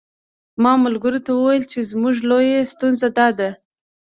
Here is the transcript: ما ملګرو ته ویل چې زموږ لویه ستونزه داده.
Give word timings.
ما 0.63 0.71
ملګرو 0.85 1.19
ته 1.25 1.31
ویل 1.35 1.63
چې 1.71 1.79
زموږ 1.91 2.15
لویه 2.29 2.59
ستونزه 2.73 3.07
داده. 3.17 3.49